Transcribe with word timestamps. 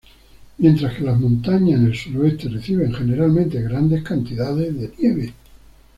Mientras 0.57 0.95
que 0.95 1.03
las 1.03 1.19
montañas 1.19 1.79
en 1.79 1.85
el 1.85 1.95
suroeste 1.95 2.49
reciben 2.49 2.91
generalmente 2.91 3.61
grandes 3.61 4.01
cantidades 4.03 4.73
de 4.75 4.91
nieve. 4.97 5.31